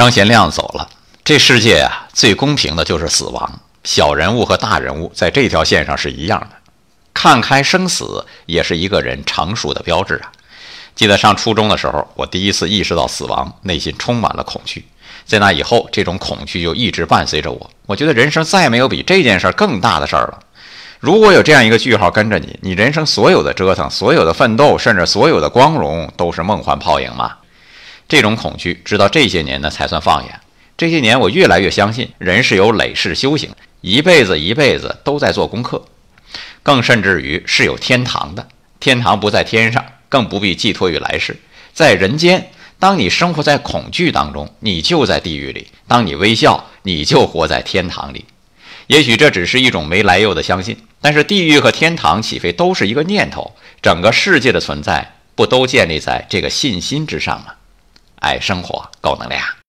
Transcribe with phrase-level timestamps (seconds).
[0.00, 0.88] 张贤亮走了，
[1.22, 3.60] 这世界啊，最公平的就是死亡。
[3.84, 6.56] 小人物和大人物在这条线上是一样的，
[7.12, 10.32] 看开生死也是一个人成熟的标志啊。
[10.94, 14.86] 记得上初中的时候，我第一次意识到死亡，内心充满了恐惧。
[15.26, 17.70] 在那以后，这种恐惧就一直伴随着我。
[17.84, 20.38] 我觉得人生再也没有比这件事更大的事儿了。
[20.98, 27.32] 如果有这样一个句号跟着你，你人生所有的折腾、所有的奋斗，甚至所有的光荣，都是梦幻泡影吗？
[28.10, 30.40] 这种恐惧，直到这些年呢才算放眼。
[30.76, 33.50] 这些年，我越来越相信，人是有累世修行，
[33.82, 35.84] 一辈子一辈子都在做功课，
[36.64, 38.48] 更甚至于是有天堂的。
[38.80, 41.38] 天堂不在天上，更不必寄托于来世，
[41.72, 42.50] 在人间。
[42.80, 48.24] 当你生活在恐惧当中，你就在地狱里；当你微笑，你就活在天堂里。
[48.88, 57.52] 也许这只是一种没来由的相信，但是地狱和天堂起飞都是一个念头，整个世界的存在不都建立在这个信心之上吗？
[58.20, 59.59] 爱生活，高能量。